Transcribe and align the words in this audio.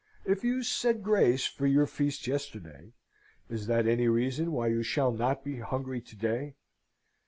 If 0.25 0.43
you 0.43 0.63
said 0.63 1.03
grace 1.03 1.45
for 1.45 1.67
your 1.67 1.85
feast 1.85 2.25
yesterday, 2.25 2.93
is 3.49 3.67
that 3.67 3.85
any 3.85 4.07
reason 4.07 4.51
why 4.51 4.65
you 4.69 4.81
shall 4.81 5.11
not 5.11 5.43
be 5.43 5.59
hungry 5.59 6.01
to 6.01 6.15
day? 6.15 6.55